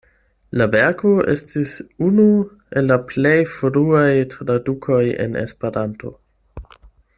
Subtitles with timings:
[0.59, 1.73] La verko estis
[2.05, 2.25] unu
[2.81, 6.15] el la plej fruaj tradukoj en Esperanto.